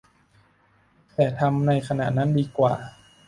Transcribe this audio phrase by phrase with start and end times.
[1.15, 2.73] แต่ทำในขณะนั้นดีกว่า